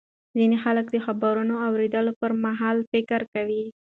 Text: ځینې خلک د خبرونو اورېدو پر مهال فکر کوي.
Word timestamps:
ځینې 0.37 0.57
خلک 0.63 0.85
د 0.91 0.97
خبرونو 1.05 1.53
اورېدو 1.67 2.11
پر 2.19 2.31
مهال 2.45 2.77
فکر 2.91 3.21
کوي. 3.33 3.63